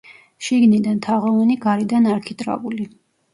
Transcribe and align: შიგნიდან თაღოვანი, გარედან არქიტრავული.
შიგნიდან 0.45 0.97
თაღოვანი, 1.07 1.59
გარედან 1.67 2.09
არქიტრავული. 2.15 2.89